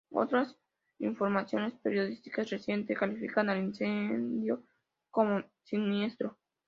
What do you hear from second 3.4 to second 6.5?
al incendio como "siniestro".